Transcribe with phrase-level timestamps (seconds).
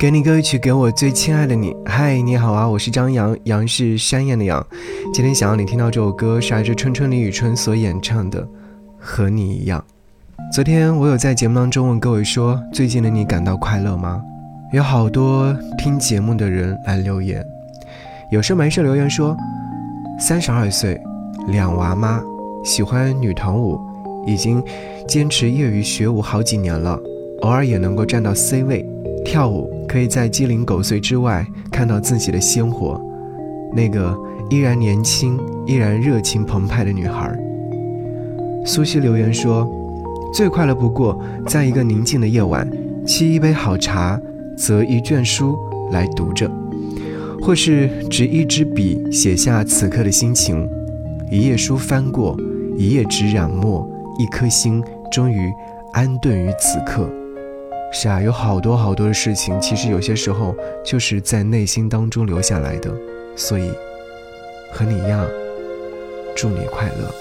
[0.00, 1.76] 给你歌曲，给我最亲爱的你。
[1.84, 4.66] 嗨，你好啊，我是张扬，杨是山羊的羊。
[5.12, 8.40] 今天想要你听到这首歌，是来自春春李宇春所演唱的
[8.98, 9.84] 《和你一样》。
[10.54, 14.22] 昨天我有在节目当中问各位说，最近的你感到快乐吗？
[14.72, 17.44] 有好多听节目的人来留言，
[18.32, 19.36] 有事没事留言说，
[20.18, 20.98] 三十二岁，
[21.48, 22.22] 两娃妈，
[22.64, 23.78] 喜欢女团舞，
[24.26, 24.64] 已经
[25.06, 26.98] 坚持业余学舞好几年了。
[27.42, 28.82] 偶尔也能够站到 C 位，
[29.26, 33.00] 跳舞可以在鸡零狗碎之外看到自己的鲜活，
[33.74, 34.16] 那个
[34.48, 37.36] 依然年轻、依然热情澎湃的女孩。
[38.64, 39.68] 苏西留言说
[40.32, 42.70] ：“最快乐不过，在一个宁静的夜晚，
[43.04, 44.16] 沏一杯好茶，
[44.56, 45.58] 择一卷书
[45.90, 46.48] 来读着，
[47.42, 50.68] 或是执一支笔写下此刻的心情。
[51.32, 52.36] 一页书翻过，
[52.78, 53.84] 一页纸染墨，
[54.20, 54.80] 一颗心
[55.10, 55.52] 终于
[55.94, 57.10] 安顿于此刻。”
[57.92, 62.90] 是啊，有好多好多的事情，其实有些时候就是在内心当中留下来的，
[63.36, 63.70] 所以
[64.72, 65.26] 和你一样，
[66.34, 67.12] 祝你快乐。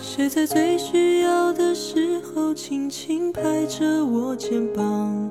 [0.00, 5.30] 谁在最需要的时候轻轻拍着我肩膀？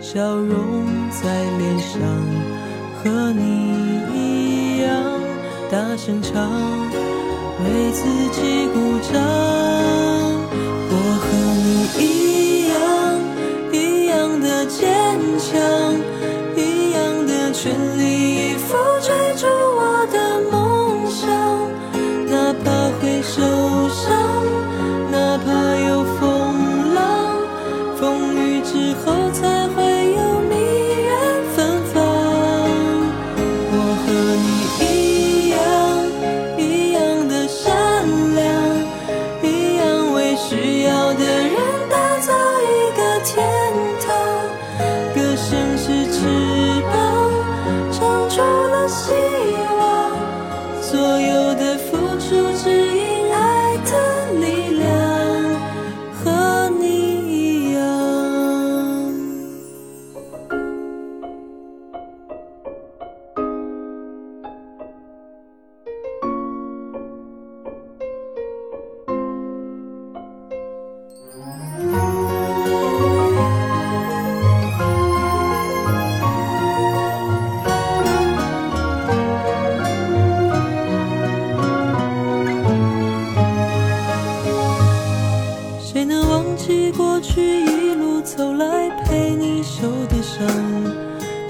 [0.00, 2.00] 笑容在脸上，
[2.96, 3.40] 和你
[4.14, 4.92] 一样
[5.70, 6.50] 大声唱，
[7.64, 8.68] 为自己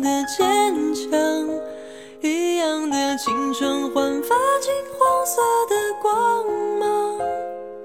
[0.00, 0.48] 的坚
[0.94, 1.10] 强，
[2.20, 6.44] 一样的青春焕发金黄色的光
[6.78, 7.18] 芒，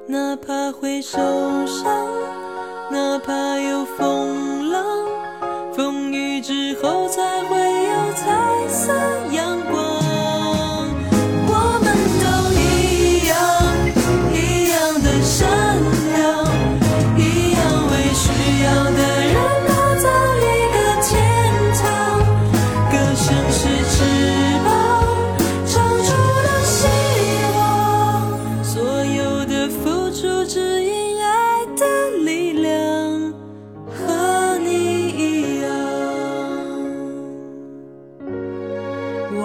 [0.07, 1.17] 哪怕会受
[1.65, 1.85] 伤，
[2.89, 4.46] 哪怕有风